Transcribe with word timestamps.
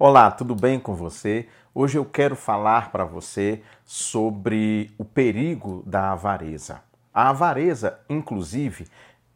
Olá, 0.00 0.30
tudo 0.30 0.54
bem 0.54 0.78
com 0.78 0.94
você? 0.94 1.48
Hoje 1.74 1.98
eu 1.98 2.04
quero 2.04 2.36
falar 2.36 2.92
para 2.92 3.04
você 3.04 3.64
sobre 3.84 4.94
o 4.96 5.04
perigo 5.04 5.82
da 5.84 6.12
avareza. 6.12 6.82
A 7.12 7.30
avareza, 7.30 7.98
inclusive, 8.08 8.86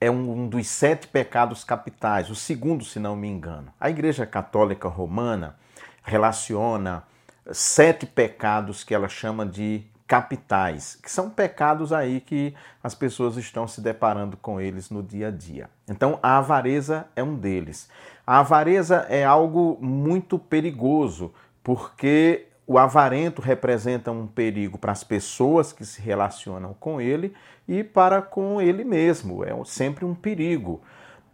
é 0.01 0.09
um 0.09 0.47
dos 0.47 0.69
sete 0.69 1.09
pecados 1.09 1.65
capitais, 1.65 2.31
o 2.31 2.37
segundo, 2.37 2.85
se 2.85 3.01
não 3.01 3.17
me 3.17 3.27
engano. 3.27 3.75
A 3.81 3.91
Igreja 3.91 4.25
Católica 4.25 4.89
Romana 4.89 5.57
relaciona 6.01 7.03
sete 7.51 8.07
pecados 8.07 8.85
que 8.85 8.95
ela 8.95 9.09
chama 9.09 9.45
de 9.45 9.85
capitais, 10.13 10.99
que 11.03 11.11
são 11.11 11.31
pecados 11.31 11.91
aí 11.91 12.21
que 12.21 12.55
as 12.85 12.95
pessoas 12.95 13.39
estão 13.39 13.67
se 13.67 13.81
deparando 13.81 14.37
com 14.37 14.61
eles 14.61 14.91
no 14.91 15.03
dia 15.03 15.29
a 15.29 15.31
dia. 15.31 15.71
Então, 15.89 16.19
a 16.23 16.37
avareza 16.37 17.07
é 17.17 17.23
um 17.23 17.35
deles. 17.35 17.89
A 18.27 18.41
avareza 18.41 19.07
é 19.09 19.25
algo 19.25 19.79
muito 19.81 20.39
perigoso, 20.39 21.33
porque 21.65 22.45
o 22.67 22.77
avarento 22.77 23.41
representa 23.41 24.13
um 24.13 24.27
perigo 24.27 24.77
para 24.77 24.93
as 24.93 25.03
pessoas 25.03 25.73
que 25.73 25.83
se 25.83 26.03
relacionam 26.03 26.77
com 26.79 27.01
ele 27.01 27.33
e 27.67 27.83
para 27.83 28.21
com 28.21 28.61
ele 28.61 28.85
mesmo. 28.85 29.43
É 29.43 29.55
sempre 29.65 30.05
um 30.05 30.15
perigo. 30.15 30.83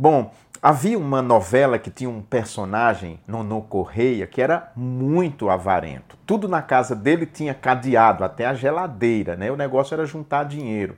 Bom, 0.01 0.30
havia 0.62 0.97
uma 0.97 1.20
novela 1.20 1.77
que 1.77 1.91
tinha 1.91 2.09
um 2.09 2.23
personagem, 2.23 3.19
Nono 3.27 3.61
Correia, 3.62 4.29
que 4.29 4.41
era 4.41 4.70
muito 4.77 5.51
avarento. 5.51 6.16
Tudo 6.25 6.47
na 6.47 6.62
casa 6.62 6.95
dele 6.95 7.27
tinha 7.27 7.52
cadeado, 7.52 8.23
até 8.23 8.47
a 8.47 8.55
geladeira, 8.55 9.34
né? 9.34 9.51
O 9.51 9.56
negócio 9.56 9.95
era 9.95 10.06
juntar 10.06 10.45
dinheiro. 10.45 10.97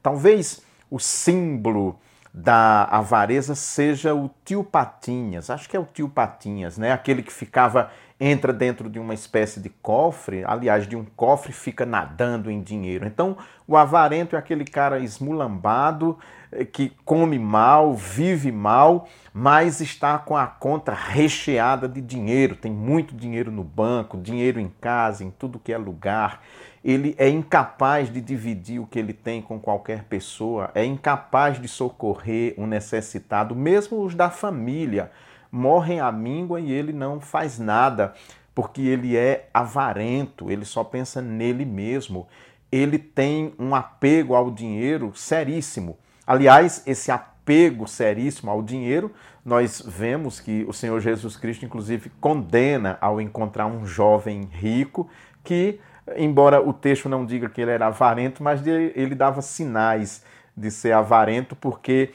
Talvez 0.00 0.62
o 0.88 1.00
símbolo 1.00 1.98
da 2.32 2.84
avareza 2.84 3.56
seja 3.56 4.14
o 4.14 4.30
tio 4.44 4.62
Patinhas. 4.62 5.50
Acho 5.50 5.68
que 5.68 5.76
é 5.76 5.80
o 5.80 5.88
tio 5.92 6.08
Patinhas, 6.08 6.78
né? 6.78 6.92
Aquele 6.92 7.24
que 7.24 7.32
ficava 7.32 7.90
entra 8.18 8.52
dentro 8.52 8.88
de 8.88 8.98
uma 8.98 9.12
espécie 9.12 9.60
de 9.60 9.68
cofre, 9.68 10.42
aliás, 10.46 10.88
de 10.88 10.96
um 10.96 11.04
cofre 11.04 11.52
fica 11.52 11.84
nadando 11.84 12.50
em 12.50 12.62
dinheiro. 12.62 13.06
Então, 13.06 13.36
o 13.68 13.76
avarento 13.76 14.34
é 14.34 14.38
aquele 14.38 14.64
cara 14.64 14.98
esmulambado 14.98 16.18
eh, 16.50 16.64
que 16.64 16.92
come 17.04 17.38
mal, 17.38 17.94
vive 17.94 18.50
mal, 18.50 19.06
mas 19.34 19.82
está 19.82 20.18
com 20.18 20.34
a 20.34 20.46
conta 20.46 20.94
recheada 20.94 21.86
de 21.86 22.00
dinheiro, 22.00 22.56
tem 22.56 22.72
muito 22.72 23.14
dinheiro 23.14 23.50
no 23.50 23.62
banco, 23.62 24.16
dinheiro 24.16 24.58
em 24.58 24.72
casa, 24.80 25.22
em 25.22 25.30
tudo 25.30 25.58
que 25.58 25.72
é 25.72 25.76
lugar. 25.76 26.40
Ele 26.82 27.14
é 27.18 27.28
incapaz 27.28 28.10
de 28.10 28.20
dividir 28.20 28.80
o 28.80 28.86
que 28.86 28.98
ele 28.98 29.12
tem 29.12 29.42
com 29.42 29.58
qualquer 29.58 30.04
pessoa, 30.04 30.70
é 30.74 30.84
incapaz 30.84 31.60
de 31.60 31.68
socorrer 31.68 32.54
um 32.56 32.66
necessitado, 32.66 33.54
mesmo 33.54 34.02
os 34.02 34.14
da 34.14 34.30
família 34.30 35.10
morrem 35.56 36.00
à 36.00 36.12
míngua 36.12 36.60
e 36.60 36.70
ele 36.70 36.92
não 36.92 37.20
faz 37.20 37.58
nada, 37.58 38.14
porque 38.54 38.82
ele 38.82 39.16
é 39.16 39.48
avarento, 39.52 40.50
ele 40.50 40.64
só 40.64 40.84
pensa 40.84 41.20
nele 41.20 41.64
mesmo. 41.64 42.28
Ele 42.70 42.98
tem 42.98 43.54
um 43.58 43.74
apego 43.74 44.34
ao 44.34 44.50
dinheiro 44.50 45.12
seríssimo. 45.14 45.96
Aliás, 46.26 46.82
esse 46.86 47.10
apego 47.10 47.86
seríssimo 47.86 48.50
ao 48.50 48.62
dinheiro, 48.62 49.12
nós 49.44 49.82
vemos 49.86 50.40
que 50.40 50.64
o 50.68 50.72
Senhor 50.72 51.00
Jesus 51.00 51.36
Cristo, 51.36 51.64
inclusive, 51.64 52.10
condena 52.20 52.98
ao 53.00 53.20
encontrar 53.20 53.66
um 53.66 53.86
jovem 53.86 54.48
rico 54.52 55.08
que 55.42 55.78
embora 56.16 56.60
o 56.60 56.72
texto 56.72 57.08
não 57.08 57.24
diga 57.24 57.48
que 57.48 57.60
ele 57.60 57.70
era 57.70 57.86
avarento, 57.86 58.42
mas 58.42 58.64
ele 58.66 59.14
dava 59.14 59.42
sinais 59.42 60.22
de 60.56 60.70
ser 60.70 60.92
avarento 60.92 61.56
porque 61.56 62.10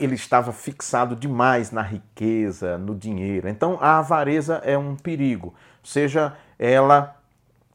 ele 0.00 0.14
estava 0.14 0.52
fixado 0.52 1.14
demais 1.14 1.70
na 1.70 1.82
riqueza, 1.82 2.78
no 2.78 2.94
dinheiro. 2.94 3.48
Então 3.48 3.78
a 3.80 3.98
avareza 3.98 4.60
é 4.64 4.76
um 4.76 4.96
perigo, 4.96 5.54
seja 5.82 6.34
ela 6.58 7.16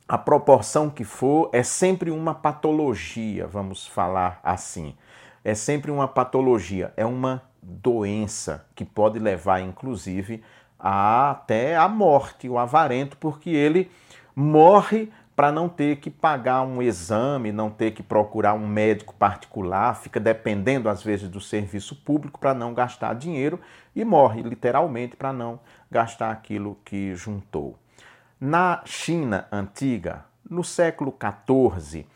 a 0.07 0.17
proporção 0.17 0.89
que 0.89 1.03
for, 1.03 1.49
é 1.51 1.63
sempre 1.63 2.11
uma 2.11 2.35
patologia, 2.35 3.47
vamos 3.47 3.87
falar 3.87 4.39
assim. 4.43 4.95
É 5.43 5.55
sempre 5.55 5.91
uma 5.91 6.07
patologia, 6.07 6.93
é 6.95 7.05
uma 7.05 7.41
doença 7.61 8.65
que 8.75 8.85
pode 8.85 9.17
levar, 9.17 9.61
inclusive, 9.61 10.43
a, 10.79 11.31
até 11.31 11.75
a 11.75 11.87
morte, 11.87 12.47
o 12.47 12.57
avarento, 12.59 13.17
porque 13.17 13.49
ele 13.49 13.89
morre 14.35 15.11
para 15.35 15.51
não 15.51 15.67
ter 15.67 15.97
que 15.97 16.09
pagar 16.09 16.61
um 16.61 16.81
exame, 16.81 17.51
não 17.51 17.69
ter 17.69 17.91
que 17.91 18.01
procurar 18.01 18.53
um 18.53 18.65
médico 18.65 19.13
particular, 19.13 19.93
fica 19.95 20.19
dependendo 20.19 20.87
às 20.87 21.03
vezes 21.03 21.27
do 21.27 21.41
serviço 21.41 21.95
público 21.95 22.39
para 22.39 22.53
não 22.53 22.73
gastar 22.73 23.13
dinheiro 23.15 23.59
e 23.93 24.05
morre 24.05 24.41
literalmente 24.41 25.15
para 25.17 25.33
não 25.33 25.59
gastar 25.91 26.31
aquilo 26.31 26.77
que 26.85 27.13
juntou. 27.15 27.77
Na 28.39 28.81
China 28.85 29.47
antiga, 29.51 30.23
no 30.49 30.63
século 30.63 31.13
XIV, 31.19 32.07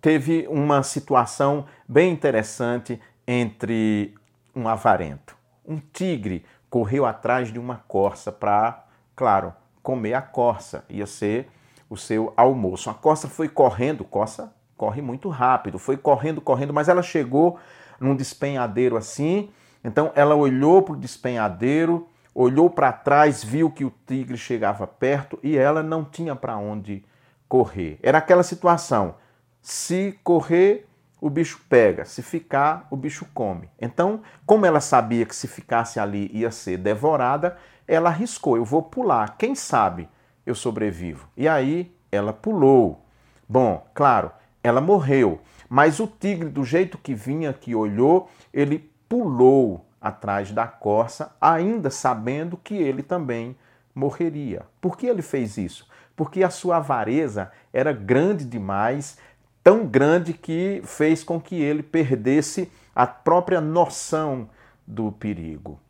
teve 0.00 0.46
uma 0.48 0.82
situação 0.82 1.66
bem 1.86 2.12
interessante 2.12 3.00
entre 3.26 4.14
um 4.54 4.68
avarento. 4.68 5.36
Um 5.66 5.78
tigre 5.78 6.44
correu 6.70 7.04
atrás 7.04 7.52
de 7.52 7.58
uma 7.58 7.76
corça 7.88 8.32
para, 8.32 8.84
claro, 9.14 9.52
comer 9.82 10.14
a 10.14 10.22
corça. 10.22 10.84
Ia 10.88 11.06
ser 11.06 11.48
o 11.88 11.96
seu 11.96 12.32
almoço. 12.36 12.90
A 12.90 12.94
Costa 12.94 13.28
foi 13.28 13.48
correndo, 13.48 14.04
Costa 14.04 14.52
corre 14.76 15.00
muito 15.00 15.28
rápido, 15.28 15.78
foi 15.78 15.96
correndo, 15.96 16.40
correndo, 16.40 16.72
mas 16.72 16.88
ela 16.88 17.02
chegou 17.02 17.58
num 18.00 18.14
despenhadeiro 18.14 18.96
assim, 18.96 19.50
então 19.82 20.10
ela 20.14 20.34
olhou 20.34 20.82
para 20.82 20.94
o 20.94 20.98
despenhadeiro, 20.98 22.08
olhou 22.34 22.68
para 22.68 22.92
trás, 22.92 23.44
viu 23.44 23.70
que 23.70 23.84
o 23.84 23.92
tigre 24.06 24.36
chegava 24.36 24.86
perto 24.86 25.38
e 25.42 25.56
ela 25.56 25.82
não 25.82 26.04
tinha 26.04 26.34
para 26.34 26.56
onde 26.56 27.04
correr. 27.48 27.98
Era 28.02 28.18
aquela 28.18 28.42
situação: 28.42 29.14
se 29.62 30.18
correr, 30.24 30.86
o 31.20 31.30
bicho 31.30 31.60
pega, 31.68 32.04
se 32.04 32.22
ficar, 32.22 32.86
o 32.90 32.96
bicho 32.96 33.26
come. 33.32 33.70
Então, 33.80 34.22
como 34.44 34.66
ela 34.66 34.80
sabia 34.80 35.24
que 35.24 35.36
se 35.36 35.46
ficasse 35.46 36.00
ali 36.00 36.30
ia 36.32 36.50
ser 36.50 36.78
devorada, 36.78 37.56
ela 37.86 38.10
arriscou: 38.10 38.56
eu 38.56 38.64
vou 38.64 38.82
pular, 38.82 39.36
quem 39.38 39.54
sabe 39.54 40.08
eu 40.46 40.54
sobrevivo. 40.54 41.28
E 41.36 41.48
aí 41.48 41.94
ela 42.10 42.32
pulou. 42.32 43.04
Bom, 43.48 43.86
claro, 43.94 44.30
ela 44.62 44.80
morreu, 44.80 45.40
mas 45.68 46.00
o 46.00 46.06
tigre, 46.06 46.48
do 46.48 46.64
jeito 46.64 46.96
que 46.98 47.14
vinha, 47.14 47.52
que 47.52 47.74
olhou, 47.74 48.30
ele 48.52 48.90
pulou 49.08 49.84
atrás 50.00 50.50
da 50.50 50.66
corça, 50.66 51.34
ainda 51.40 51.90
sabendo 51.90 52.56
que 52.56 52.74
ele 52.74 53.02
também 53.02 53.56
morreria. 53.94 54.62
Por 54.80 54.96
que 54.96 55.06
ele 55.06 55.22
fez 55.22 55.56
isso? 55.56 55.88
Porque 56.16 56.42
a 56.42 56.50
sua 56.50 56.76
avareza 56.76 57.50
era 57.72 57.92
grande 57.92 58.44
demais, 58.44 59.18
tão 59.62 59.86
grande 59.86 60.32
que 60.32 60.82
fez 60.84 61.24
com 61.24 61.40
que 61.40 61.56
ele 61.56 61.82
perdesse 61.82 62.70
a 62.94 63.06
própria 63.06 63.60
noção 63.60 64.48
do 64.86 65.10
perigo. 65.10 65.80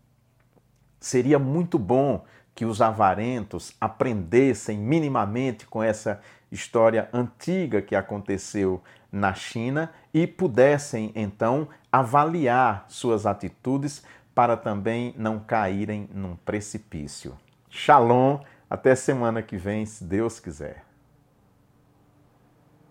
Seria 1.01 1.39
muito 1.39 1.79
bom 1.79 2.25
que 2.55 2.65
os 2.65 2.81
avarentos 2.81 3.75
aprendessem 3.81 4.79
minimamente 4.79 5.67
com 5.67 5.83
essa 5.83 6.21
história 6.51 7.09
antiga 7.13 7.83
que 7.83 7.97
aconteceu 7.97 8.83
na 9.11 9.35
China 9.35 9.91
e 10.13 10.27
pudessem 10.27 11.13
então 11.15 11.69
avaliar 11.91 12.85
suas 12.89 13.27
atitudes 13.27 14.03
para 14.35 14.57
também 14.57 15.15
não 15.17 15.39
caírem 15.39 16.09
num 16.13 16.37
precipício. 16.37 17.37
Shalom, 17.71 18.41
até 18.69 18.95
semana 18.95 19.43
que 19.43 19.57
vem, 19.57 19.87
se 19.87 20.05
Deus 20.05 20.41
quiser. 20.41 20.85